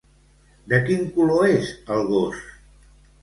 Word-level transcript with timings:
De 0.71 0.77
quin 0.87 1.03
color 1.17 1.45
és 1.49 1.69
el 1.97 2.01
gos? 2.09 2.39